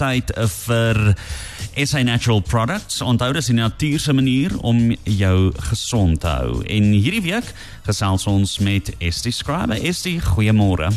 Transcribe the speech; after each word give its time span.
tyd 0.00 0.30
vir 0.64 0.98
SA 1.76 2.02
Natural 2.02 2.40
Products. 2.40 3.00
Onthou 3.04 3.32
dis 3.32 3.48
'n 3.48 3.54
natuurlike 3.54 4.12
manier 4.12 4.58
om 4.60 4.96
jou 5.02 5.52
gesond 5.56 6.20
te 6.20 6.26
hou. 6.26 6.64
En 6.64 6.82
hierdie 6.82 7.22
week 7.22 7.52
gesels 7.82 8.26
ons 8.26 8.58
met 8.58 8.92
Estie 8.98 9.32
Scribe. 9.32 9.80
Estie, 9.80 10.20
goeiemôre. 10.20 10.88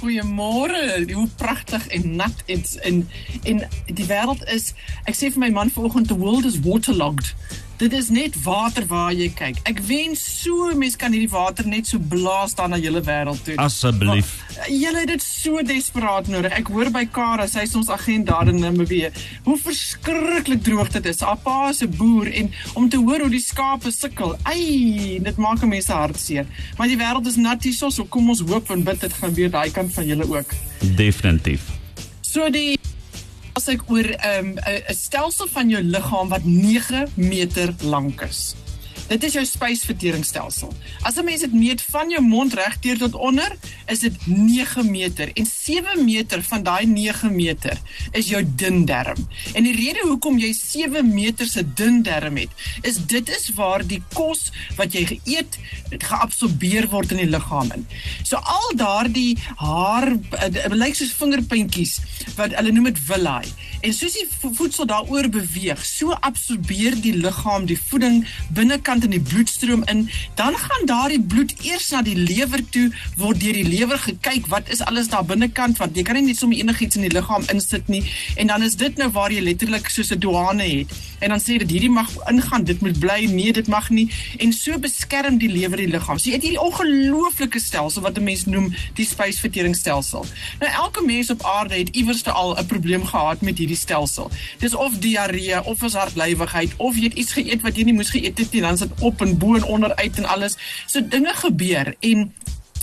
Goeiemôre. 0.00 1.12
Hoe 1.12 1.28
pragtig 1.36 1.86
en 1.86 2.16
nat 2.16 2.42
en 2.46 2.64
en 2.82 3.08
en 3.42 3.68
die 3.86 4.06
wêreld 4.06 4.44
is 4.52 4.74
ek 5.04 5.14
sê 5.14 5.32
vir 5.32 5.38
my 5.38 5.50
man 5.50 5.70
vanoggend 5.70 6.06
the 6.08 6.18
world 6.18 6.44
is 6.44 6.60
waterlogged. 6.60 7.34
Dit 7.76 7.92
is 7.92 8.08
net 8.14 8.36
water 8.44 8.84
waar 8.86 9.10
jy 9.12 9.26
kyk. 9.34 9.56
Ek 9.66 9.80
wens 9.88 10.20
so 10.22 10.68
mense 10.78 10.98
kan 10.98 11.10
hierdie 11.14 11.30
water 11.32 11.66
net 11.66 11.88
so 11.90 11.98
blaas 11.98 12.54
dan 12.54 12.70
na 12.70 12.78
julle 12.78 13.00
wêreld 13.02 13.42
toe. 13.42 13.56
Asseblief. 13.58 14.30
Julle 14.70 15.02
het 15.02 15.10
dit 15.10 15.24
so 15.24 15.58
desperaat 15.66 16.30
nodig. 16.30 16.54
Ek 16.54 16.70
hoor 16.70 16.92
by 16.94 17.02
Kara, 17.10 17.48
sy 17.50 17.64
is 17.66 17.74
ons 17.74 17.90
agent 17.90 18.28
daar 18.30 18.46
in 18.52 18.62
Namibië. 18.62 19.10
Hoe 19.48 19.56
verskriklik 19.58 20.62
droog 20.62 20.92
dit 20.94 21.10
is. 21.10 21.24
Haar 21.26 21.42
pa 21.42 21.56
is 21.72 21.82
'n 21.82 21.90
boer 21.98 22.30
en 22.30 22.52
om 22.74 22.88
te 22.88 22.96
hoor 22.96 23.26
hoe 23.26 23.30
die 23.30 23.42
skape 23.42 23.90
sukkel. 23.90 24.38
Ai, 24.44 25.18
dit 25.18 25.36
maak 25.36 25.62
'n 25.62 25.68
mens 25.68 25.90
hartseer. 25.90 26.46
Maar 26.78 26.86
die 26.86 26.98
wêreld 26.98 27.26
is 27.26 27.36
nat 27.36 27.62
hierso, 27.62 27.90
so 27.90 28.04
kom 28.04 28.28
ons 28.28 28.40
hoop 28.40 28.70
en 28.70 28.84
bid 28.84 29.00
dit 29.00 29.12
gaan 29.12 29.34
weer 29.34 29.50
daai 29.50 29.70
kant 29.70 29.92
van 29.92 30.06
julle 30.06 30.28
ook. 30.30 30.54
Definitief. 30.96 31.62
So 32.20 32.50
die 32.50 32.78
as 33.64 33.72
ek 33.72 33.84
oor 33.88 34.04
'n 34.04 34.18
um, 34.28 34.48
'n 34.60 34.94
stelsel 34.94 35.48
van 35.48 35.70
jou 35.72 35.80
liggaam 35.82 36.28
wat 36.28 36.44
9 36.44 37.08
meter 37.16 37.72
lank 37.80 38.20
is. 38.20 38.52
Dit 39.04 39.24
is 39.24 39.34
jou 39.36 39.44
spysverteringsstelsel. 39.44 40.72
As 41.02 41.16
'n 41.16 41.24
mens 41.24 41.40
dit 41.40 41.52
meet 41.52 41.82
van 41.82 42.08
jou 42.08 42.22
mond 42.22 42.54
regdeur 42.54 42.98
tot 42.98 43.14
onder, 43.14 43.56
is 43.86 43.98
dit 43.98 44.26
9 44.26 44.90
meter 44.90 45.30
en 45.34 45.46
7 45.46 46.04
meter 46.04 46.42
van 46.42 46.62
daai 46.62 46.86
9 46.86 47.34
meter 47.34 47.78
is 48.12 48.28
jou 48.28 48.44
dun 48.56 48.84
darm. 48.84 49.28
En 49.52 49.62
die 49.62 49.76
rede 49.76 50.00
hoekom 50.02 50.38
jy 50.38 50.52
7 50.52 51.14
meter 51.14 51.46
se 51.46 51.72
dun 51.74 52.02
darm 52.02 52.36
het, 52.36 52.48
is 52.80 52.96
dit 53.06 53.28
is 53.28 53.50
waar 53.54 53.86
die 53.86 54.02
kos 54.12 54.50
wat 54.76 54.92
jy 54.92 55.04
geëet 55.06 55.58
geabsorbeer 55.90 56.88
word 56.88 57.10
in 57.10 57.16
die 57.16 57.30
liggaam 57.30 57.72
in. 57.72 57.86
So 58.22 58.36
al 58.36 58.72
daardie 58.76 59.38
haar 59.56 60.16
lyk 60.70 60.94
soos 60.94 61.12
vingerpuntjies 61.12 62.00
wat 62.36 62.54
hulle 62.54 62.72
noem 62.72 62.84
dit 62.84 62.98
villi. 62.98 63.52
En 63.84 63.92
soos 63.92 64.12
die 64.16 64.26
voedsel 64.40 64.86
daaroor 64.86 65.28
beweeg, 65.28 65.84
so 65.84 66.16
absorbeer 66.20 66.96
die 67.00 67.12
liggaam 67.16 67.66
die 67.66 67.78
voeding 67.78 68.22
binnekant 68.56 68.93
in 69.02 69.10
die 69.10 69.20
bloedstroom 69.20 69.82
in, 69.90 70.10
dan 70.34 70.54
gaan 70.56 70.86
daardie 70.86 71.20
bloed 71.20 71.54
eers 71.62 71.90
na 71.90 72.02
die 72.02 72.16
lewer 72.16 72.62
toe, 72.70 72.90
word 73.16 73.40
deur 73.40 73.52
die 73.52 73.66
lewer 73.66 73.98
gekyk 73.98 74.46
wat 74.46 74.68
is 74.68 74.80
alles 74.80 75.08
daar 75.08 75.24
binnekant 75.24 75.78
want 75.78 75.96
jy 75.96 76.02
kan 76.02 76.14
nie 76.14 76.26
net 76.26 76.38
sommer 76.38 76.58
enigiets 76.58 76.96
in 76.96 77.02
die 77.02 77.12
liggaam 77.14 77.44
insit 77.52 77.88
nie 77.88 78.04
en 78.36 78.46
dan 78.46 78.62
is 78.62 78.76
dit 78.76 78.96
nou 78.96 79.10
waar 79.10 79.32
jy 79.32 79.40
letterlik 79.40 79.88
soos 79.88 80.12
'n 80.12 80.18
douane 80.18 80.62
het 80.62 80.94
en 81.20 81.28
dan 81.28 81.40
sê 81.40 81.56
dit 81.58 81.70
hierdie 81.70 81.90
mag 81.90 82.10
ingaan, 82.28 82.64
dit 82.64 82.80
moet 82.80 82.98
bly, 82.98 83.24
nee, 83.32 83.52
dit 83.52 83.66
mag 83.66 83.88
nie 83.90 84.10
en 84.38 84.52
so 84.52 84.78
beskerm 84.78 85.38
die 85.38 85.48
lewer 85.48 85.80
die 85.80 85.88
liggaam. 85.88 86.18
So 86.18 86.28
jy 86.28 86.36
het 86.36 86.46
hierdie 86.46 86.60
ongelooflike 86.60 87.60
stelsel 87.60 88.02
wat 88.02 88.18
'n 88.18 88.24
mens 88.24 88.44
noem 88.44 88.74
die 88.94 89.06
spysverteringsstelsel. 89.06 90.26
Nou 90.60 90.70
elke 90.72 91.02
mens 91.04 91.30
op 91.30 91.42
aarde 91.42 91.74
het 91.74 91.88
iewers 91.96 92.24
al 92.24 92.56
'n 92.58 92.66
probleem 92.66 93.04
gehad 93.04 93.40
met 93.40 93.58
hierdie 93.58 93.76
stelsel. 93.76 94.30
Dis 94.58 94.74
of 94.74 94.98
diarree 94.98 95.64
of 95.64 95.82
is 95.82 95.94
hartlywigheid 95.94 96.72
of 96.76 96.96
jy 96.96 97.04
het 97.04 97.14
iets 97.14 97.32
geëet 97.32 97.62
wat 97.62 97.76
jy 97.76 97.84
nie 97.84 97.94
moes 97.94 98.10
geëet 98.10 98.38
het 98.38 98.52
nie, 98.52 98.60
dan 98.60 98.76
sit 98.84 99.00
op 99.00 99.24
en 99.24 99.38
bo 99.38 99.56
en 99.58 99.64
onder 99.64 99.96
uit 99.96 100.20
en 100.20 100.28
alles. 100.36 100.58
So 100.86 101.00
dinge 101.08 101.34
gebeur 101.40 101.94
en 102.00 102.28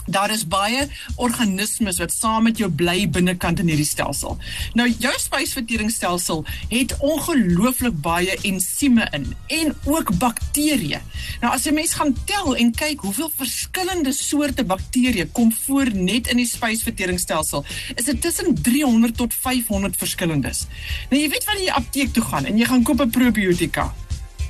daar 0.05 0.31
is 0.33 0.43
baie 0.47 0.87
organismes 1.15 1.99
wat 2.01 2.13
saam 2.13 2.47
met 2.49 2.57
jou 2.57 2.69
bly 2.73 3.05
binnekant 3.13 3.61
in 3.61 3.69
hierdie 3.69 3.87
stelsel. 3.87 4.37
Nou 4.77 4.87
jou 4.89 5.13
spysverteringsstelsel 5.21 6.43
het 6.71 6.95
ongelooflik 6.99 7.99
baie 8.01 8.37
ensieme 8.47 9.07
in 9.15 9.29
en 9.61 9.73
ook 9.85 10.13
bakterieë. 10.19 11.01
Nou 11.43 11.53
as 11.53 11.67
jy 11.67 11.75
mens 11.77 11.93
gaan 11.99 12.15
tel 12.25 12.55
en 12.57 12.73
kyk 12.75 13.05
hoeveel 13.05 13.31
verskillende 13.37 14.13
soorte 14.15 14.65
bakterieë 14.67 15.29
kom 15.37 15.53
voor 15.63 15.93
net 15.93 16.31
in 16.33 16.41
die 16.41 16.49
spysverteringsstelsel, 16.49 17.65
is 17.95 18.09
dit 18.09 18.21
tussen 18.21 18.55
300 18.57 19.17
tot 19.17 19.33
500 19.33 19.97
verskillendes. 20.01 20.65
Nou 21.11 21.21
jy 21.21 21.29
weet 21.29 21.45
wanneer 21.49 21.69
jy 21.69 21.77
apteek 21.77 22.15
toe 22.15 22.25
gaan 22.25 22.49
en 22.49 22.57
jy 22.57 22.65
gaan 22.65 22.83
koop 22.83 23.01
'n 23.05 23.13
probiotika, 23.13 23.91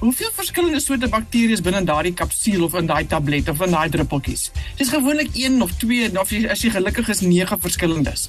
Hoeveel 0.01 0.31
verskillende 0.33 0.79
soorte 0.81 1.05
bakterieë 1.13 1.61
binne 1.61 1.83
daardie 1.85 2.15
kapsuul 2.17 2.63
of 2.65 2.73
in 2.79 2.87
daai 2.89 3.03
tablet 3.05 3.51
of 3.51 3.59
in 3.61 3.75
daai 3.75 3.89
druppeltjies? 3.93 4.47
Dis 4.79 4.89
gewoonlik 4.89 5.35
1 5.37 5.61
of 5.61 5.75
2 5.83 6.07
of 6.17 6.31
as 6.55 6.63
jy 6.65 6.71
gelukkig 6.73 7.11
is 7.13 7.21
9 7.21 7.59
verskillendes. 7.61 8.23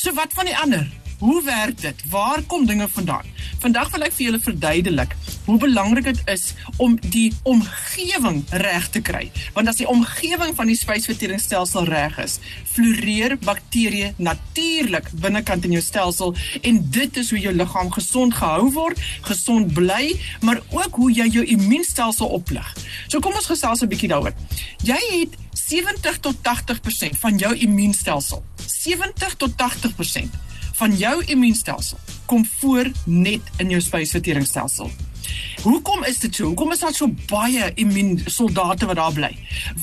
So 0.00 0.16
wat 0.16 0.32
van 0.32 0.48
die 0.48 0.56
ander? 0.56 0.86
Hoe 1.20 1.42
werk 1.44 1.82
dit? 1.84 2.00
Waar 2.08 2.40
kom 2.48 2.64
dinge 2.66 2.88
vandaan? 2.88 3.28
Vandag 3.62 3.92
wil 3.94 4.02
ek 4.02 4.14
vir 4.16 4.24
julle 4.26 4.40
verduidelik 4.42 5.12
hoe 5.46 5.54
belangrik 5.62 6.08
dit 6.08 6.20
is 6.32 6.48
om 6.82 6.96
die 7.14 7.28
omgewing 7.46 8.40
reg 8.58 8.88
te 8.90 9.02
kry. 9.06 9.28
Want 9.54 9.70
as 9.70 9.78
die 9.78 9.86
omgewing 9.86 10.56
van 10.58 10.70
die 10.70 10.78
spysverteringsstelsel 10.78 11.86
reg 11.86 12.18
is, 12.24 12.40
floreer 12.74 13.36
bakterieë 13.44 14.16
natuurlik 14.18 15.12
binnekant 15.22 15.68
in 15.68 15.76
jou 15.76 15.84
stelsel 15.84 16.34
en 16.62 16.82
dit 16.98 17.22
is 17.22 17.30
hoe 17.30 17.42
jou 17.44 17.54
liggaam 17.54 17.94
gesond 17.94 18.34
gehou 18.34 18.66
word, 18.74 19.02
gesond 19.30 19.70
bly, 19.78 20.10
maar 20.42 20.62
ook 20.74 20.98
hoe 20.98 21.12
jy 21.22 21.30
jou 21.38 21.46
immuunstelsel 21.54 22.34
oplig. 22.42 22.66
So 23.06 23.22
kom 23.22 23.38
ons 23.38 23.50
gesels 23.50 23.82
'n 23.82 23.90
bietjie 23.94 24.10
daaroor. 24.10 24.34
Jy 24.82 24.98
het 25.22 25.38
70 25.54 26.18
tot 26.18 26.36
80% 26.42 27.14
van 27.18 27.38
jou 27.38 27.54
immuunstelsel. 27.54 28.42
70 28.66 29.36
tot 29.38 29.54
80% 29.56 30.50
van 30.82 30.96
jou 30.98 31.24
immuunstelsel 31.30 31.98
kom 32.26 32.46
voor 32.58 32.88
net 33.06 33.50
in 33.62 33.68
jou 33.70 33.80
spysverteringsstelsel. 33.80 34.88
Hoekom 35.62 36.02
is 36.08 36.18
dit 36.18 36.34
so? 36.34 36.48
Hoekom 36.50 36.72
is 36.74 36.82
daar 36.82 36.96
so 36.96 37.06
baie 37.30 37.68
immuunsoldate 37.78 38.88
wat 38.90 38.98
daar 38.98 39.14
bly? 39.14 39.30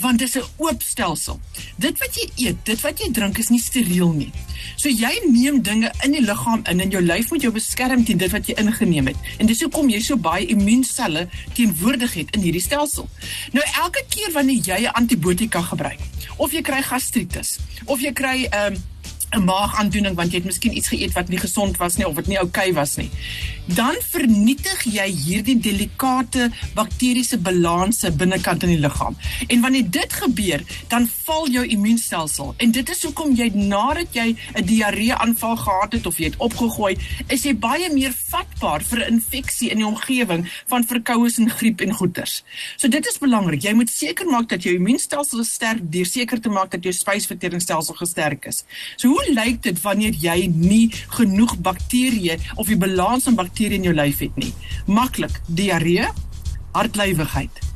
Want 0.01 0.19
dit 0.19 0.27
is 0.27 0.35
'n 0.35 0.49
oop 0.57 0.81
stelsel. 0.83 1.39
Dit 1.75 1.99
wat 1.99 2.15
jy 2.15 2.27
eet, 2.35 2.57
dit 2.63 2.81
wat 2.81 2.99
jy 2.99 3.11
drink 3.11 3.37
is 3.37 3.47
nie 3.47 3.61
steriel 3.61 4.11
nie. 4.11 4.31
So 4.75 4.89
jy 4.89 5.13
neem 5.31 5.61
dinge 5.61 5.91
in 6.03 6.11
die 6.11 6.21
liggaam 6.21 6.61
in 6.65 6.79
en 6.79 6.89
jou 6.89 7.01
lyf 7.01 7.29
moet 7.29 7.41
jou 7.41 7.53
beskerm 7.53 8.03
teen 8.03 8.17
dit 8.17 8.31
wat 8.31 8.47
jy 8.47 8.53
ingeneem 8.57 9.07
het. 9.07 9.17
En 9.37 9.45
dis 9.45 9.61
hoekom 9.61 9.89
jy 9.89 10.01
so 10.01 10.17
baie 10.17 10.45
immuunselle 10.45 11.29
teenwoordig 11.53 12.13
het 12.13 12.35
in 12.35 12.41
hierdie 12.41 12.61
stelsel. 12.61 13.09
Nou 13.51 13.66
elke 13.83 14.03
keer 14.09 14.31
wanneer 14.31 14.61
jy 14.66 14.79
'n 14.83 14.93
antibiotika 14.93 15.61
gebruik, 15.61 15.99
of 16.37 16.51
jy 16.51 16.61
kry 16.61 16.81
gastritis, 16.81 17.59
of 17.85 18.01
jy 18.01 18.13
kry 18.13 18.47
'n 18.51 18.73
um, 18.73 18.83
'n 19.35 19.44
maagaandoening 19.45 20.16
want 20.16 20.31
jy 20.31 20.38
het 20.41 20.45
miskien 20.50 20.78
iets 20.78 20.90
geëet 20.90 21.13
wat 21.13 21.29
nie 21.29 21.40
gesond 21.40 21.78
was 21.78 21.97
nie 21.97 22.07
of 22.07 22.16
wat 22.16 22.28
nie 22.28 22.40
oukei 22.40 22.69
okay 22.69 22.73
was 22.73 22.95
nie. 22.97 23.09
Dan 23.69 23.95
vernietig 24.01 24.84
jy 24.90 25.06
hierdie 25.13 25.59
delikate 25.62 26.47
bakteriese 26.73 27.38
balanse 27.38 28.09
binnekant 28.12 28.63
in 28.66 28.73
die 28.73 28.79
liggaam. 28.81 29.17
En 29.47 29.62
wanneer 29.62 29.90
dit 29.90 30.13
gebeur, 30.13 30.63
dan 30.90 31.06
val 31.25 31.50
jou 31.50 31.66
immuunstelsel. 31.66 32.53
En 32.57 32.72
dit 32.72 32.90
is 32.90 33.03
hoekom 33.06 33.35
jy 33.38 33.51
nadat 33.53 34.16
jy 34.17 34.35
'n 34.56 34.66
diarree 34.66 35.13
aanval 35.13 35.56
gehad 35.57 35.94
het 35.94 36.06
of 36.06 36.17
jy 36.17 36.25
het 36.25 36.38
opgegooi, 36.38 36.97
is 37.28 37.44
jy 37.44 37.53
baie 37.53 37.94
meer 37.94 38.13
vatbaar 38.29 38.81
vir 38.81 39.00
'n 39.00 39.13
infeksie 39.13 39.69
in 39.69 39.78
die 39.78 39.85
omgewing 39.85 40.50
van 40.67 40.84
verkoues 40.84 41.38
en 41.38 41.50
griep 41.50 41.81
en 41.81 41.94
goeters. 41.94 42.44
So 42.78 42.88
dit 42.88 43.07
is 43.07 43.17
belangrik. 43.17 43.61
Jy 43.61 43.73
moet 43.73 43.90
seker 43.90 44.25
maak 44.25 44.50
dat 44.50 44.63
jou 44.63 44.75
immuunstelsel 44.75 45.44
sterk 45.44 45.91
deur 45.91 46.06
seker 46.06 46.40
te 46.40 46.50
maak 46.50 46.72
dat 46.72 46.84
jou 46.84 46.94
spysverteringsstelsel 46.94 47.96
gesterk 47.96 48.46
is. 48.46 48.63
So 48.96 49.07
hoe 49.07 49.19
hoe 49.19 49.34
lyk 49.35 49.63
dit 49.66 49.80
wanneer 49.84 50.16
jy 50.16 50.47
nie 50.53 50.85
genoeg 51.18 51.57
bakterieë 51.66 52.38
of 52.56 52.69
die 52.72 52.80
balans 52.80 53.28
van 53.28 53.35
bakterieë 53.40 53.81
in 53.81 53.90
jou 53.90 53.96
lyf 53.97 54.22
het 54.24 54.38
nie? 54.40 54.53
Maklik, 54.88 55.41
diarree, 55.47 56.07
hartlywigheid 56.72 57.68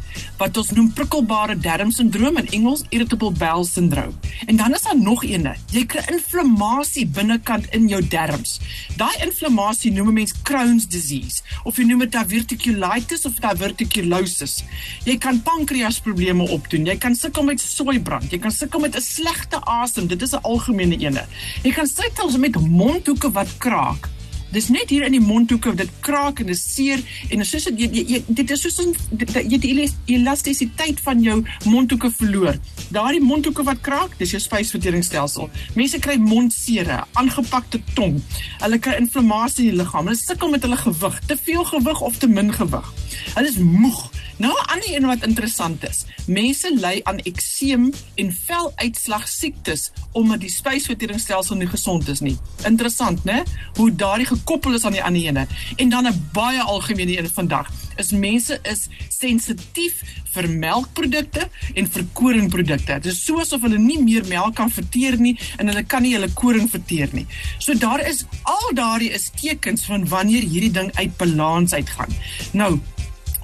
wat 0.44 0.58
ons 0.59 0.74
noem 0.76 0.90
prikkelbare 0.92 1.56
darmsindroom 1.56 2.42
in 2.42 2.50
Engels 2.58 2.81
irritable 2.92 3.31
bowel 3.31 3.64
syndrome. 3.64 4.12
En 4.52 4.58
dan 4.59 4.74
is 4.76 4.84
daar 4.84 5.00
nog 5.00 5.24
eene. 5.24 5.54
Jy 5.72 5.86
kry 5.94 6.04
inflammasie 6.12 7.06
binnekant 7.08 7.70
in 7.78 7.88
jou 7.88 8.02
darmes. 8.12 8.58
Daai 9.00 9.14
inflammasie 9.24 9.94
noem 9.96 10.09
'n 10.12 10.14
mens 10.20 10.34
Crohn's 10.44 10.88
disease 10.88 11.41
of 11.64 11.78
jy 11.78 11.85
noem 11.88 12.00
dit 12.00 12.12
diverticulitis 12.12 13.26
of 13.26 13.40
diverticulosis. 13.40 14.64
Jy 15.06 15.17
kan 15.17 15.41
pankreasprobleme 15.41 16.50
opdoen. 16.50 16.85
Jy 16.85 16.97
kan 16.97 17.16
sukkel 17.16 17.44
met 17.44 17.62
soeibrand. 17.62 18.32
Jy 18.32 18.40
kan 18.40 18.52
sukkel 18.52 18.79
met 18.79 18.96
'n 18.96 19.02
slegte 19.02 19.62
asem. 19.66 20.08
Dit 20.08 20.22
is 20.22 20.34
'n 20.34 20.44
algemene 20.44 20.97
ene. 20.97 21.26
Jy 21.64 21.72
kan 21.72 21.88
sukkel 21.88 22.38
met 22.38 22.59
mondhoeke 22.59 23.32
wat 23.32 23.47
kraak. 23.58 24.13
Dis 24.53 24.70
net 24.70 24.91
hier 24.94 25.05
in 25.08 25.16
die 25.16 25.23
mondhoeke 25.23 25.73
dit 25.78 25.90
kraak 26.05 26.44
en 26.44 26.50
dit 26.52 26.59
seer 26.59 27.02
en 27.34 27.41
soos 27.47 27.66
dit 27.72 27.79
jy, 27.82 28.03
jy, 28.11 28.20
dit 28.28 28.52
is 28.53 28.61
soos 28.61 28.78
jy 28.78 29.59
die 29.64 29.88
elastisiteit 30.14 31.02
van 31.02 31.23
jou 31.26 31.40
mondhoeke 31.66 32.11
verloor. 32.14 32.59
Daardie 32.94 33.23
mondhoeke 33.23 33.66
wat 33.66 33.82
kraak, 33.82 34.14
dis 34.20 34.35
jou 34.35 34.41
spysverteringsstelsel. 34.44 35.50
Mense 35.78 35.97
kry 36.03 36.20
mondsere, 36.22 37.00
aangepakte 37.17 37.82
tong. 37.97 38.20
Hulle 38.61 38.79
kry 38.84 39.00
inflammasie 39.02 39.66
in 39.66 39.73
die 39.73 39.82
liggaam. 39.82 40.11
Hulle 40.11 40.20
sukkel 40.20 40.53
met 40.53 40.67
hulle 40.67 40.78
gewig, 40.84 41.17
te 41.26 41.40
veel 41.40 41.66
gewig 41.72 42.05
of 42.05 42.22
te 42.22 42.29
min 42.29 42.53
gewig. 42.53 42.94
Hulle 43.34 43.50
is 43.50 43.58
moeg 43.58 44.05
Nou 44.38 44.53
'n 44.53 44.66
ander 44.66 44.96
een 44.96 45.06
wat 45.06 45.26
interessant 45.26 45.90
is. 45.90 46.06
Mense 46.28 46.78
ly 46.80 47.00
aan 47.03 47.20
ekseem 47.20 47.94
en 48.16 48.38
veluitslag 48.46 49.28
siektes 49.28 49.91
omdat 50.12 50.40
die 50.40 50.50
spysverteringsstelsel 50.50 51.56
nie 51.56 51.68
gesond 51.68 52.08
is 52.08 52.20
nie. 52.20 52.38
Interessant, 52.66 53.24
né? 53.24 53.44
Hoe 53.76 53.96
daardie 53.96 54.26
gekoppel 54.26 54.74
is 54.74 54.85
aan 54.85 54.91
die 54.91 55.03
ander 55.03 55.22
ene. 55.22 55.47
En 55.76 55.90
dan 55.90 56.08
'n 56.08 56.30
baie 56.32 56.62
algemene 56.62 57.18
een 57.18 57.30
vandag 57.30 57.70
is 57.96 58.12
mense 58.12 58.59
is 58.62 58.88
sensitief 59.09 60.02
vir 60.34 60.50
melkprodukte 60.50 61.47
en 61.74 61.88
vir 61.88 62.06
koringprodukte. 62.14 63.00
Dit 63.00 63.12
is 63.12 63.26
soos 63.26 63.53
of 63.53 63.62
hulle 63.62 63.78
nie 63.78 64.00
meer 64.03 64.26
melk 64.28 64.56
kan 64.56 64.72
verteer 64.72 65.20
nie 65.20 65.40
en 65.58 65.68
hulle 65.68 65.84
kan 65.84 66.02
nie 66.02 66.14
hulle 66.14 66.32
koring 66.34 66.70
verteer 66.70 67.09
nie. 67.14 67.26
So 67.58 67.74
daar 67.74 68.08
is 68.08 68.26
al 68.41 68.74
daardie 68.74 69.12
is 69.12 69.29
tekens 69.41 69.86
van 69.90 70.08
wanneer 70.08 70.41
hierdie 70.41 70.72
ding 70.72 70.91
uit 70.96 71.18
balans 71.18 71.74
uitgaan. 71.74 72.09
Nou, 72.52 72.79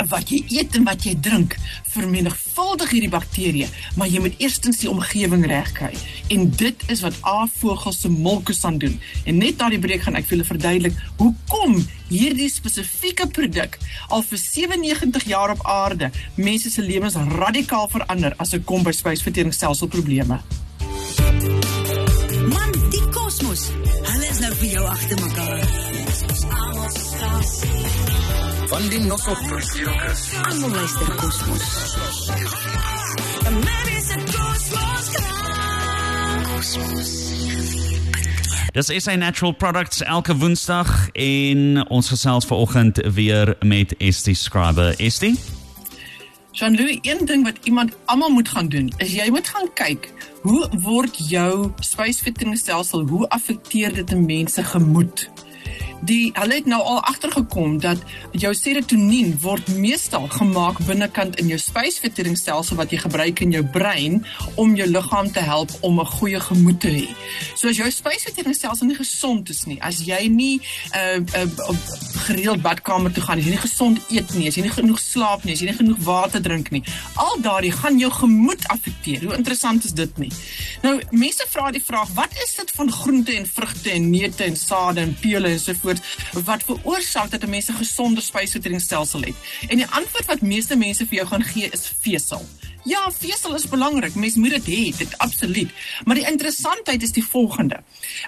wat 0.08 0.32
jy 0.32 0.40
eet 0.48 0.76
en 0.80 0.86
wat 0.88 1.04
jy 1.04 1.16
drink 1.20 1.56
vermenigvuldig 1.92 2.94
hierdie 2.94 3.12
bakterieë, 3.12 3.68
maar 4.00 4.08
jy 4.08 4.22
moet 4.24 4.38
eerstens 4.40 4.80
die 4.84 4.90
omgewing 4.92 5.44
regkry. 5.50 5.92
En 6.32 6.48
dit 6.60 6.86
is 6.88 7.04
wat 7.04 7.18
aafvogels 7.28 8.02
se 8.04 8.12
molkosan 8.12 8.80
doen. 8.80 8.96
En 9.26 9.42
net 9.42 9.60
daardie 9.60 9.82
breek 9.82 10.06
gaan 10.06 10.16
ek 10.20 10.30
vir 10.30 10.38
julle 10.38 10.48
verduidelik 10.48 11.02
hoekom 11.20 11.80
hierdie 12.10 12.50
spesifieke 12.50 13.28
produk 13.28 13.78
al 14.10 14.24
vir 14.26 14.42
97 14.42 15.28
jaar 15.30 15.54
op 15.54 15.66
aarde 15.68 16.12
mense 16.36 16.72
se 16.72 16.82
lewens 16.82 17.18
radikaal 17.36 17.90
verander 17.92 18.34
as 18.38 18.56
dit 18.56 18.66
kom 18.66 18.86
by 18.88 18.96
spysverteringsselselprobleme. 18.96 20.40
Man, 22.50 22.74
die 22.96 23.06
kosmos. 23.14 23.70
Hulle 24.10 24.26
is 24.32 24.42
nou 24.46 24.56
vir 24.64 24.76
jou 24.78 24.90
agter 24.90 25.24
mekaar. 25.28 25.89
Ons 26.28 26.44
almal 26.50 26.90
stasie. 26.90 27.70
Van 28.68 28.90
die 28.90 29.00
Nosselfrikirkus. 29.00 30.24
Almal 30.44 30.70
luister 30.70 31.16
kosmos. 31.16 31.68
Dis 38.72 38.90
is 38.90 39.06
'n 39.08 39.20
Natural 39.20 39.52
Products 39.52 40.02
elke 40.02 40.38
Woensdag 40.38 41.10
en 41.14 41.90
ons 41.90 42.08
gesels 42.08 42.46
vanoggend 42.46 42.98
weer 43.14 43.56
met 43.60 43.98
Estie 43.98 44.36
Scriber. 44.36 45.00
Estie? 45.00 45.40
Jean-Louis, 46.52 46.98
een 47.02 47.26
ding 47.26 47.44
wat 47.44 47.58
iemand 47.64 47.96
almal 48.06 48.30
moet 48.30 48.50
gaan 48.50 48.68
doen, 48.68 48.94
is 48.98 49.14
jy 49.14 49.30
moet 49.30 49.48
gaan 49.48 49.74
kyk 49.74 50.12
hoe 50.42 50.70
word 50.82 51.18
jou 51.30 51.72
spysverteringsstelsel, 51.80 53.08
hoe 53.08 53.30
affekteer 53.30 53.94
dit 53.94 54.12
'n 54.12 54.26
mens 54.26 54.54
se 54.54 54.64
gemoed? 54.64 55.30
Die 56.02 56.32
hulle 56.34 56.60
het 56.60 56.66
nou 56.70 56.80
al 56.82 57.02
agtergekom 57.04 57.80
dat 57.84 58.02
jou 58.32 58.54
serotonien 58.56 59.34
word 59.42 59.68
meestal 59.76 60.28
gemaak 60.32 60.80
binnekant 60.88 61.40
in 61.42 61.50
jou 61.52 61.60
spysverteringsstelsel 61.60 62.80
wat 62.80 62.94
jy 62.94 63.02
gebruik 63.04 63.42
in 63.44 63.52
jou 63.56 63.64
brein 63.64 64.22
om 64.56 64.76
jou 64.76 64.88
liggaam 64.88 65.32
te 65.32 65.44
help 65.44 65.72
om 65.82 66.00
'n 66.00 66.06
goeie 66.06 66.40
gemoed 66.40 66.80
te 66.80 66.90
hê. 66.90 67.08
So 67.56 67.68
as 67.68 67.78
jou 67.78 67.92
spysverteringsstelsel 67.92 68.88
nie 68.88 68.96
gesond 68.96 69.50
is 69.50 69.66
nie, 69.66 69.82
as 69.82 70.00
jy 70.06 70.28
nie 70.28 70.62
'n 70.94 71.28
uh, 71.36 71.46
uh, 71.46 71.78
gereeld 72.26 72.62
badkamer 72.62 73.12
toe 73.12 73.24
gaan, 73.24 73.38
as 73.38 73.46
jy 73.46 73.52
nie 73.52 73.68
gesond 73.68 74.00
eet 74.10 74.34
nie, 74.34 74.48
as 74.48 74.56
jy 74.56 74.62
nie 74.62 74.72
genoeg 74.72 75.00
slaap 75.00 75.44
nie, 75.44 75.54
as 75.54 75.60
jy 75.60 75.66
nie 75.66 75.78
genoeg 75.78 76.04
water 76.04 76.42
drink 76.42 76.72
nie, 76.72 76.84
al 77.16 77.38
daardie 77.42 77.72
gaan 77.72 78.00
jou 78.00 78.12
gemoed 78.12 78.68
affekteer. 78.68 79.24
Hoe 79.24 79.36
interessant 79.36 79.84
is 79.84 79.92
dit 79.92 80.18
nie? 80.18 80.32
Nou 80.82 80.96
mense 81.12 81.46
vra 81.52 81.72
die 81.76 81.84
vraag, 81.84 82.12
wat 82.16 82.36
is 82.44 82.54
dit 82.56 82.72
van 82.72 82.92
groente 82.92 83.34
en 83.36 83.48
vrugte 83.48 83.92
en 83.92 84.10
neute 84.10 84.44
en 84.44 84.56
sade 84.58 85.02
en 85.04 85.16
pele 85.20 85.52
en 85.52 85.60
so 85.60 85.76
voort 85.82 86.00
wat 86.48 86.64
veroorsaak 86.64 87.32
dat 87.32 87.44
'n 87.44 87.50
mens 87.50 87.68
'n 87.70 87.82
gesonde 87.82 88.22
spysverteringsstelsel 88.22 89.22
het. 89.22 89.36
En 89.68 89.78
die 89.78 89.88
antwoord 89.88 90.26
wat 90.26 90.42
meeste 90.42 90.76
mense 90.76 91.06
vir 91.06 91.16
jou 91.16 91.28
gaan 91.28 91.44
gee 91.44 91.70
is 91.72 91.92
vesel. 92.02 92.46
Ja, 92.88 93.10
vesel 93.12 93.56
is 93.56 93.68
belangrik. 93.68 94.16
Mens 94.16 94.36
moet 94.40 94.56
dit 94.60 94.68
hê, 94.72 94.98
dit 94.98 95.18
absoluut. 95.18 95.72
Maar 96.06 96.16
die 96.16 96.28
interessantheid 96.30 97.04
is 97.04 97.12
die 97.12 97.24
volgende. 97.26 97.82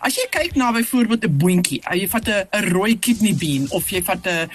As 0.04 0.18
jy 0.20 0.26
kyk 0.30 0.58
na 0.60 0.72
byvoorbeeld 0.76 1.24
'n 1.26 1.38
boontjie, 1.38 1.80
uh, 1.88 1.96
jy 1.96 2.08
vat 2.08 2.28
'n 2.28 2.48
'n 2.52 2.70
rooi 2.72 3.00
kidney 3.00 3.34
bean 3.36 3.70
of 3.72 3.90
jy 3.90 4.02
vat 4.04 4.28
'n 4.28 4.50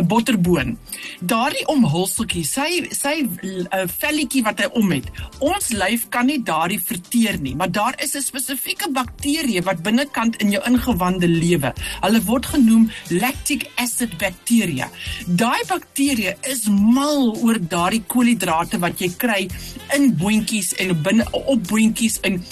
'n 0.00 0.06
botterboon. 0.06 0.78
Daardie 1.20 1.66
omhulseltjie, 1.66 2.44
sy 2.44 2.88
sy 2.90 3.28
uh, 3.42 3.84
velletjie 3.86 4.42
wat 4.42 4.58
hy 4.58 4.68
om 4.72 4.90
het. 4.92 5.04
Ons 5.38 5.72
lyf 5.72 6.08
kan 6.08 6.26
nie 6.26 6.42
daardie 6.42 6.80
verteer 6.80 7.38
nie, 7.40 7.54
maar 7.54 7.70
daar 7.70 7.94
is 7.98 8.14
'n 8.14 8.22
spesifieke 8.22 8.90
bakterie 8.90 9.62
wat 9.62 9.82
binnekant 9.82 10.36
in 10.36 10.50
jou 10.50 10.62
ingewande 10.64 11.28
lewe. 11.28 11.72
Hulle 12.00 12.22
word 12.22 12.46
genoem 12.46 12.90
lactic 13.08 13.70
acid 13.76 14.18
bacteria. 14.18 14.90
Daai 15.26 15.62
bakterie 15.68 16.34
is 16.42 16.66
mal 16.68 17.36
oor 17.42 17.58
daardie 17.60 18.04
koolhidrate 18.06 18.78
wat 18.78 18.98
jy 18.98 19.10
kry 19.16 19.33
kry 19.34 19.48
in 19.96 20.12
boontjies 20.16 20.74
en 20.82 20.94
binne 21.02 21.26
op 21.30 21.66
boontjies 21.68 22.20
in 22.22 22.44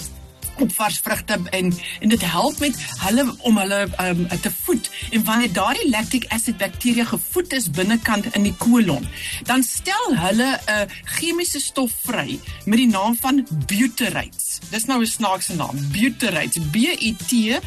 op 0.61 0.69
vars 0.75 0.99
vrugte 1.01 1.39
en 1.49 1.71
en 1.99 2.09
dit 2.09 2.23
help 2.29 2.59
met 2.61 2.75
hulle 3.01 3.23
om 3.41 3.57
hulle 3.57 3.79
um, 4.01 4.27
te 4.41 4.51
voed. 4.63 4.89
En 5.11 5.23
wanneer 5.25 5.53
daardie 5.53 5.89
lactic 5.89 6.27
acid 6.29 6.57
bakterie 6.57 7.05
gevoed 7.05 7.53
is 7.53 7.69
binnekant 7.69 8.29
in 8.37 8.45
die 8.45 8.53
kolon 8.61 9.07
dan 9.49 9.63
stel 9.63 10.13
hulle 10.25 10.49
'n 10.53 10.69
uh, 10.69 10.85
chemiese 11.17 11.59
stof 11.59 11.91
vry 12.05 12.39
met 12.65 12.77
die 12.77 12.87
naam 12.87 13.17
van 13.21 13.47
butyrates 13.65 14.59
dis 14.69 14.85
nou 14.85 15.01
'n 15.01 15.09
snaakse 15.09 15.55
naam 15.55 15.75
butyrates 15.91 16.61
b 16.71 16.75
u 17.01 17.15
t 17.27 17.59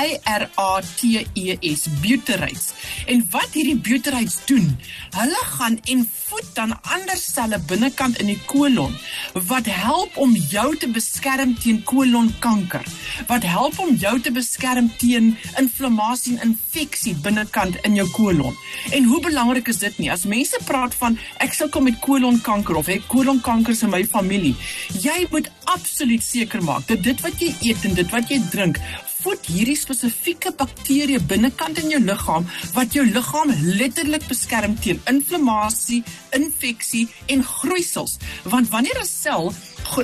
A 0.00 0.06
R 0.38 0.48
A 0.60 0.80
T 0.96 1.26
E 1.34 1.56
S 1.74 1.86
butyrates. 2.02 2.72
En 3.06 3.24
wat 3.30 3.52
hierdie 3.52 3.76
butyrates 3.76 4.40
doen, 4.48 4.70
hulle 5.16 5.44
gaan 5.54 5.78
en 5.92 6.04
voed 6.24 6.50
dan 6.54 6.74
ander 6.82 7.18
selle 7.20 7.60
binnekant 7.68 8.18
in 8.22 8.32
die 8.32 8.40
kolon 8.50 8.94
wat 9.50 9.68
help 9.70 10.16
om 10.20 10.34
jou 10.50 10.66
te 10.80 10.88
beskerm 10.90 11.54
teen 11.60 11.82
kolonkanker. 11.86 12.84
Wat 13.28 13.46
help 13.46 13.78
om 13.78 13.94
jou 13.98 14.16
te 14.20 14.32
beskerm 14.34 14.90
teen 14.98 15.34
inflammasie 15.60 16.38
en 16.40 16.54
infeksie 16.54 17.14
binnekant 17.22 17.76
in 17.86 17.94
jou 17.98 18.06
kolon. 18.10 18.56
En 18.92 19.04
hoe 19.04 19.20
belangrik 19.22 19.68
is 19.68 19.78
dit 19.82 19.98
nie? 19.98 20.10
As 20.12 20.26
mense 20.26 20.58
praat 20.66 20.94
van 20.98 21.18
ek 21.44 21.54
sukkel 21.54 21.84
met 21.86 22.00
kolonkanker 22.02 22.78
of 22.80 22.90
ek 22.90 23.06
kolonkanker 23.10 23.76
in 23.86 23.92
my 23.92 24.02
familie, 24.06 24.54
jy 25.02 25.26
moet 25.30 25.50
absoluut 25.70 26.22
seker 26.22 26.62
maak 26.64 26.86
dat 26.90 27.02
dit 27.06 27.20
wat 27.24 27.40
jy 27.42 27.52
eet 27.70 27.84
en 27.86 27.94
dit 27.94 28.14
wat 28.14 28.30
jy 28.30 28.40
drink 28.50 28.80
voed 29.22 29.46
hierdie 29.46 29.76
spesifieke 29.78 30.52
bakterie 30.58 31.20
binnekant 31.20 31.78
in 31.82 31.92
jou 31.94 32.00
liggaam 32.02 32.48
wat 32.74 32.96
jou 32.96 33.04
liggaam 33.06 33.52
letterlik 33.78 34.26
beskerm 34.28 34.74
teen 34.80 35.00
inflammasie, 35.10 36.02
infeksie 36.36 37.06
en 37.26 37.44
groeisels. 37.44 38.18
Want 38.42 38.68
wanneer 38.74 38.98
'n 39.00 39.06
sel 39.06 39.52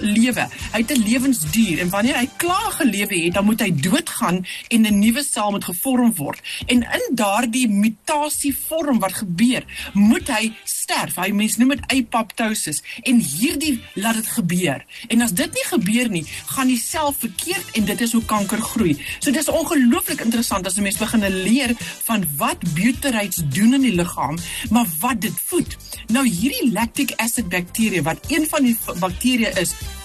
lewe, 0.00 0.49
hy 0.73 0.79
het 0.79 0.91
'n 0.91 1.03
lewensduur 1.03 1.79
en 1.79 1.88
wanneer 1.88 2.17
hy 2.17 2.29
klaar 2.37 2.73
gelewe 2.79 3.25
het, 3.25 3.35
dan 3.35 3.44
moet 3.44 3.61
hy 3.61 3.71
doodgaan 3.75 4.47
en 4.69 4.87
'n 4.87 4.99
nuwe 4.99 5.23
sel 5.23 5.50
moet 5.50 5.65
gevorm 5.65 6.15
word. 6.15 6.41
En 6.67 6.82
in 6.82 7.15
daardie 7.15 7.69
mutasie 7.69 8.56
vorm 8.69 8.99
wat 8.99 9.12
gebeur, 9.12 9.64
moet 9.93 10.28
hy 10.28 10.52
sterf. 10.64 11.14
Hy 11.16 11.31
mens 11.31 11.57
noem 11.57 11.69
dit 11.69 11.85
apoptosis 11.87 12.83
en 13.02 13.21
hierdie 13.21 13.81
laat 13.95 14.14
dit 14.14 14.26
gebeur. 14.26 14.85
En 15.09 15.21
as 15.21 15.33
dit 15.33 15.52
nie 15.52 15.64
gebeur 15.64 16.09
nie, 16.09 16.25
gaan 16.47 16.66
die 16.66 16.78
sel 16.78 17.12
verkeerd 17.12 17.76
en 17.78 17.85
dit 17.85 18.00
is 18.00 18.12
hoe 18.12 18.25
kanker 18.25 18.61
groei. 18.61 18.97
So 19.19 19.31
dis 19.31 19.49
ongelooflik 19.49 20.21
interessant 20.21 20.66
as 20.66 20.76
'n 20.76 20.83
mens 20.83 20.99
begin 20.99 21.21
leer 21.28 21.75
van 22.05 22.25
wat 22.37 22.59
butyrates 22.75 23.43
doen 23.55 23.75
in 23.75 23.83
die 23.83 23.95
liggaam, 23.95 24.38
maar 24.71 24.87
wat 25.00 25.21
dit 25.21 25.35
voed. 25.45 25.76
Nou 26.09 26.26
hierdie 26.26 26.73
lactic 26.73 27.12
acid 27.16 27.49
bakterie 27.49 28.02
wat 28.02 28.19
een 28.28 28.47
van 28.49 28.62
die 28.62 28.76
bakterieë 28.99 29.52
is 29.61 29.70
News. 29.73 30.00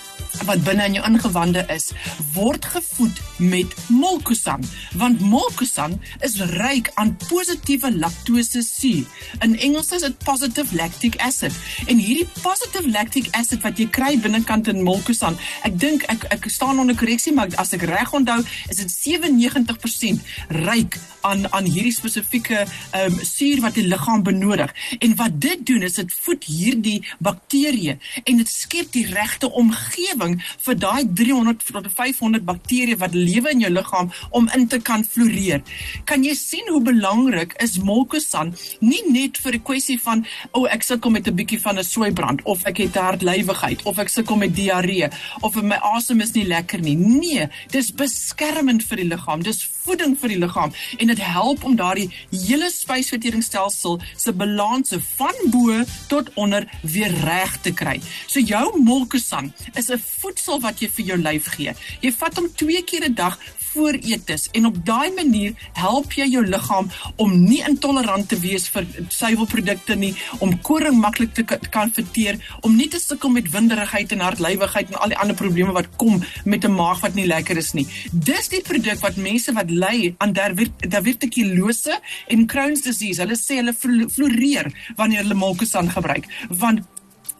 Wat 0.45 0.63
binne 0.63 0.85
in 0.89 0.97
jou 0.97 1.05
ingewande 1.07 1.63
is, 1.73 1.91
word 2.33 2.65
gevoed 2.65 3.21
met 3.37 3.73
molkosan, 3.87 4.63
want 4.99 5.19
molkosan 5.19 5.97
is 6.25 6.37
ryk 6.55 6.91
aan 6.99 7.15
positiewe 7.27 7.91
laktose 7.97 8.61
suur. 8.65 9.05
In 9.45 9.57
Engels 9.59 9.91
is 9.95 10.05
dit 10.07 10.17
positive 10.23 10.75
lactic 10.75 11.17
acid. 11.23 11.55
En 11.87 11.97
hierdie 11.97 12.27
positive 12.41 12.89
lactic 12.91 13.27
acid 13.31 13.63
wat 13.65 13.79
jy 13.79 13.87
kry 13.89 14.15
binnekant 14.21 14.69
in 14.71 14.83
molkosan, 14.85 15.37
ek 15.67 15.79
dink 15.79 16.05
ek 16.11 16.27
ek 16.35 16.49
staan 16.51 16.79
onder 16.81 16.97
korreksie, 16.97 17.33
maar 17.35 17.51
as 17.61 17.73
ek 17.77 17.87
reg 17.89 18.13
onthou, 18.15 18.41
is 18.69 18.81
dit 18.83 18.95
97% 18.95 20.23
ryk 20.65 20.99
aan 21.25 21.45
aan 21.51 21.65
hierdie 21.69 21.93
spesifieke 21.93 22.57
ehm 22.65 23.13
um, 23.13 23.19
suur 23.25 23.61
wat 23.63 23.77
die 23.77 23.87
liggaam 23.87 24.23
benodig. 24.23 24.73
En 24.99 25.15
wat 25.15 25.39
dit 25.41 25.65
doen 25.65 25.85
is 25.87 25.97
dit 25.99 26.13
voed 26.25 26.43
hierdie 26.49 26.99
bakterieë 27.19 27.97
en 28.23 28.41
dit 28.41 28.49
skep 28.49 28.91
die 28.93 29.05
regte 29.09 29.49
omgewing 29.51 30.24
omgewing 30.25 30.41
vir 30.65 30.75
daai 30.75 31.05
300 31.13 31.63
tot 31.71 31.87
500 31.97 32.45
bakterieë 32.45 32.97
wat 32.99 33.13
lewe 33.13 33.51
in 33.51 33.63
jou 33.63 33.71
liggaam 33.71 34.11
om 34.31 34.49
in 34.55 34.67
te 34.67 34.79
kan 34.79 35.03
floreer. 35.03 35.61
Kan 36.05 36.23
jy 36.23 36.35
sien 36.35 36.69
hoe 36.69 36.81
belangrik 36.81 37.55
is 37.63 37.77
Molkosan 37.77 38.55
nie 38.81 39.03
net 39.09 39.37
vir 39.37 39.55
'n 39.55 39.63
kwessie 39.63 39.99
van 39.99 40.25
o, 40.51 40.61
oh, 40.61 40.67
ek 40.71 40.83
sukkel 40.83 41.11
met 41.11 41.27
'n 41.27 41.35
bietjie 41.35 41.61
van 41.61 41.77
'n 41.77 41.83
soeibrand 41.83 42.41
of 42.45 42.65
ek 42.65 42.77
het 42.77 42.95
hartlywigheid 42.95 43.83
of 43.85 43.99
ek 43.99 44.09
sukkel 44.09 44.35
met 44.35 44.55
diarree 44.55 45.09
of 45.41 45.55
my 45.61 45.77
asem 45.95 46.21
is 46.21 46.33
nie 46.33 46.45
lekker 46.45 46.81
nie. 46.81 46.95
Nee, 46.95 47.49
dis 47.71 47.91
beskermend 47.91 48.83
vir 48.83 48.97
die 48.97 49.09
liggaam. 49.09 49.43
Dis 49.43 49.69
voeding 49.85 50.15
vir 50.17 50.33
die 50.33 50.39
liggaam 50.41 50.73
en 50.97 51.07
dit 51.07 51.21
help 51.21 51.63
om 51.63 51.75
daardie 51.75 52.09
hele 52.31 52.69
spysverteringsstelsel 52.73 53.99
se 54.17 54.33
balanse 54.33 54.99
van 55.17 55.35
bo 55.53 55.83
tot 56.07 56.31
onder 56.35 56.65
weer 56.81 57.13
reg 57.25 57.59
te 57.61 57.73
kry. 57.73 57.99
So 58.27 58.39
jou 58.39 58.65
Molkosan 58.81 59.53
is 59.75 59.89
'n 59.89 60.01
voedsel 60.25 60.63
wat 60.63 60.81
jy 60.81 60.89
vir 60.97 61.11
jou 61.11 61.19
lyf 61.21 61.51
gee. 61.57 61.75
Jy 62.01 62.11
vat 62.17 62.41
hom 62.41 62.49
2 62.63 62.83
keer 62.89 63.05
'n 63.09 63.15
dag 63.15 63.37
voor 63.75 63.97
eetes 63.99 64.47
en 64.55 64.65
op 64.69 64.77
daai 64.87 65.11
manier 65.15 65.53
help 65.75 66.13
jy 66.15 66.27
jou 66.31 66.43
liggaam 66.47 66.87
om 67.19 67.33
nie 67.43 67.59
intolerant 67.67 68.29
te 68.31 68.37
wees 68.39 68.69
vir 68.71 68.87
suiwelprodukte 69.11 69.97
nie, 69.99 70.13
om 70.39 70.55
koring 70.61 70.95
maklik 71.01 71.33
te 71.35 71.43
kan 71.43 71.91
verteer, 71.97 72.39
om 72.61 72.75
nie 72.75 72.87
te 72.87 73.01
sukkel 73.03 73.33
met 73.35 73.51
winderigheid 73.51 74.15
en 74.15 74.23
hartlywigheid 74.23 74.93
en 74.93 75.01
al 75.01 75.13
die 75.13 75.19
ander 75.19 75.35
probleme 75.35 75.75
wat 75.75 75.91
kom 75.97 76.23
met 76.45 76.63
'n 76.63 76.71
maag 76.71 77.03
wat 77.03 77.15
nie 77.15 77.27
lekker 77.27 77.57
is 77.57 77.73
nie. 77.73 77.87
Dis 78.11 78.47
die 78.47 78.61
produk 78.61 78.99
wat 79.01 79.17
mense 79.17 79.51
wat 79.51 79.69
ly 79.69 80.15
aan 80.17 80.33
divertikilose 80.33 81.99
en 82.27 82.47
Crohn's 82.47 82.81
disease, 82.81 83.21
hulle 83.21 83.35
sê 83.35 83.59
hulle 83.59 83.75
floreer 84.09 84.71
wanneer 84.95 85.23
hulle 85.23 85.35
Molkosan 85.35 85.91
gebruik, 85.91 86.25
want 86.49 86.79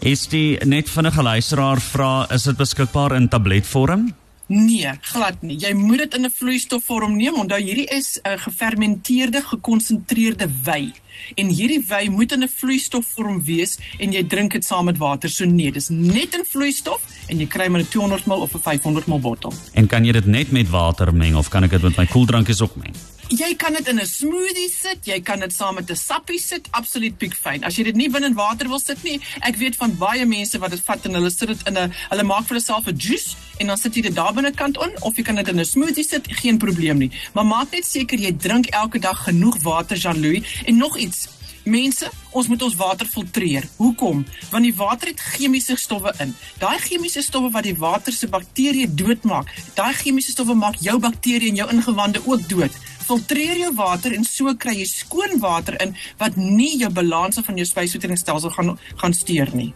Is 0.00 0.26
die 0.28 0.58
net 0.64 0.90
vinnige 0.90 1.22
luisteraar 1.22 1.80
vra 1.80 2.26
is 2.30 2.42
dit 2.42 2.56
beskikbaar 2.56 3.16
in 3.16 3.28
tabletvorm? 3.28 4.12
Nee, 4.52 4.90
glad 5.00 5.40
nie. 5.40 5.56
Jy 5.56 5.72
moet 5.72 5.98
dit 5.98 6.14
in 6.14 6.24
'n 6.26 6.30
vloeistofvorm 6.30 7.16
neem. 7.16 7.34
Onthou 7.34 7.60
hierdie 7.60 7.86
is 7.86 8.20
'n 8.22 8.38
gefermenteerde, 8.38 9.40
gekonsentreerde 9.42 10.48
wy. 10.64 10.92
En 11.34 11.46
hierdie 11.46 11.84
wy 11.88 12.08
moet 12.10 12.32
in 12.32 12.42
'n 12.42 12.48
vloeistofvorm 12.48 13.44
wees 13.44 13.78
en 13.98 14.12
jy 14.12 14.24
drink 14.24 14.52
dit 14.52 14.64
saam 14.64 14.84
met 14.84 14.98
water. 14.98 15.30
So 15.30 15.44
nee, 15.44 15.72
dis 15.72 15.88
net 15.88 16.34
in 16.34 16.44
vloeistof 16.44 17.00
en 17.28 17.38
jy 17.38 17.46
kry 17.46 17.68
maar 17.68 17.80
'n 17.80 17.88
200 17.88 18.26
ml 18.26 18.40
of 18.40 18.54
'n 18.54 18.58
500 18.58 19.06
ml 19.06 19.20
bottel. 19.20 19.52
En 19.72 19.86
kan 19.86 20.04
jy 20.04 20.12
dit 20.12 20.26
net 20.26 20.50
met 20.50 20.68
water 20.68 21.14
meng 21.14 21.34
of 21.34 21.48
kan 21.48 21.64
ek 21.64 21.70
dit 21.70 21.82
met 21.82 21.96
my 21.96 22.06
koeldrankies 22.06 22.60
ook 22.60 22.76
meng? 22.76 22.94
Jy 23.28 23.54
kan 23.56 23.72
dit 23.72 23.88
in 23.88 24.00
'n 24.00 24.06
smoothie 24.06 24.68
sit, 24.68 25.06
jy 25.06 25.20
kan 25.20 25.38
dit 25.40 25.52
saam 25.52 25.74
met 25.74 25.90
'n 25.90 25.96
sappie 25.96 26.38
sit, 26.38 26.68
absoluut 26.70 27.16
piekfyn. 27.18 27.64
As 27.64 27.76
jy 27.76 27.84
dit 27.84 27.96
nie 27.96 28.10
binne 28.10 28.26
in 28.26 28.34
water 28.34 28.68
wil 28.68 28.80
sit 28.80 29.02
nie, 29.02 29.20
ek 29.40 29.56
weet 29.56 29.76
van 29.76 29.96
baie 29.96 30.26
mense 30.26 30.58
wat 30.58 30.70
dit 30.70 30.80
vat 30.80 31.06
en 31.06 31.14
hulle 31.14 31.30
sit 31.30 31.48
dit 31.48 31.66
in 31.66 31.78
'n 31.78 31.92
hulle 32.10 32.22
maak 32.22 32.44
vir 32.44 32.56
hulself 32.56 32.86
'n 32.86 32.96
juice 32.96 33.36
en 33.58 33.66
dan 33.66 33.76
sit 33.76 33.94
jy 33.94 34.02
dit 34.02 34.14
daar 34.14 34.34
binnekant 34.34 34.78
on 34.78 34.90
of 35.00 35.16
jy 35.16 35.22
kan 35.22 35.34
dit 35.34 35.48
in 35.48 35.60
'n 35.60 35.64
smoothie 35.64 36.04
sit, 36.04 36.26
geen 36.28 36.58
probleem 36.58 36.98
nie. 36.98 37.10
Maar 37.34 37.46
maak 37.46 37.70
net 37.70 37.86
seker 37.86 38.18
jy 38.18 38.32
drink 38.32 38.66
elke 38.66 38.98
dag 38.98 39.24
genoeg 39.24 39.62
water, 39.62 39.96
Jean-Louis, 39.96 40.42
en 40.66 40.76
nog 40.76 40.98
iets 40.98 41.28
Mense, 41.64 42.10
ons 42.30 42.48
moet 42.48 42.62
ons 42.62 42.74
water 42.74 43.06
filtreer. 43.06 43.62
Hoekom? 43.76 44.24
Want 44.50 44.64
die 44.64 44.74
water 44.74 45.08
het 45.08 45.20
chemiese 45.20 45.76
stowwe 45.76 46.12
in. 46.18 46.34
Daai 46.58 46.78
chemiese 46.78 47.22
stowwe 47.22 47.50
wat 47.50 47.62
die 47.62 47.76
water 47.78 48.12
se 48.12 48.26
bakterieë 48.26 48.94
doodmaak, 48.94 49.46
daai 49.74 49.94
chemiese 49.94 50.34
stowwe 50.34 50.54
maak 50.58 50.80
jou 50.82 50.98
bakterieë 50.98 51.52
in 51.52 51.60
jou 51.62 51.68
ingewande 51.70 52.22
ook 52.26 52.48
dood 52.48 52.74
filtreer 53.02 53.58
jou 53.58 53.72
water 53.78 54.14
en 54.16 54.24
so 54.24 54.54
kry 54.54 54.76
jy 54.80 54.88
skoon 54.88 55.38
water 55.42 55.76
in 55.82 55.96
wat 56.18 56.36
nie 56.36 56.78
jou 56.80 56.90
balanse 56.90 57.42
van 57.42 57.56
jou 57.56 57.66
spysverteringsstelsel 57.66 58.50
gaan 58.50 58.78
gaan 58.96 59.14
steur 59.14 59.50
nie. 59.54 59.72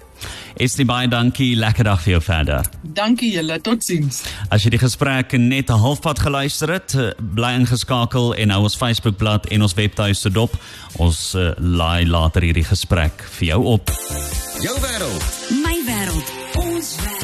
Is 0.56 0.74
die 0.78 0.86
baie 0.88 1.08
dankie, 1.12 1.50
lekker 1.60 1.84
dag 1.84 2.00
vir 2.00 2.14
jou 2.14 2.22
verder. 2.24 2.68
Dankie 2.96 3.28
julle, 3.34 3.58
totsiens. 3.60 4.22
As 4.48 4.64
jy 4.64 4.72
die 4.76 4.80
gesprek 4.80 5.36
net 5.36 5.70
'n 5.70 5.82
halfpad 5.82 6.18
geluister 6.18 6.72
het, 6.72 6.94
eh, 6.94 7.12
bly 7.18 7.52
ingeskakel 7.60 8.34
en 8.34 8.50
hou 8.50 8.62
ons 8.62 8.76
Facebookblad 8.76 9.46
en 9.46 9.62
ons 9.62 9.74
webtuiste 9.74 10.30
dop. 10.30 10.56
Ons 10.98 11.34
uh, 11.34 11.52
laai 11.58 12.06
later 12.06 12.42
hierdie 12.42 12.64
gesprek 12.64 13.22
vir 13.38 13.48
jou 13.48 13.64
op. 13.64 13.90
Jou 14.62 14.80
wêreld. 14.80 15.24
My 15.62 15.76
wêreld. 15.84 16.32
Ons 16.56 16.96
wêreld. 16.96 17.15